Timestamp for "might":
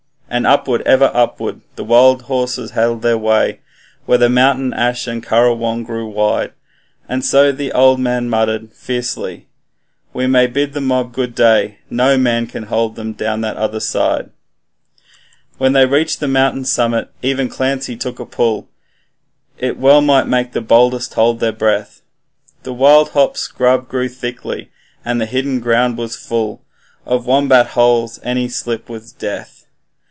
19.99-20.27